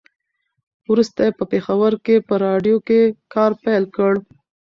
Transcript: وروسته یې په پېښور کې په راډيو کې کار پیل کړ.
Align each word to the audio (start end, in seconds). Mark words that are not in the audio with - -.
وروسته 0.91 1.19
یې 1.27 1.31
په 1.39 1.43
پېښور 1.51 1.93
کې 2.05 2.15
په 2.27 2.33
راډيو 2.45 2.77
کې 2.87 2.99
کار 3.33 3.51
پیل 3.63 3.83
کړ. 3.95 4.13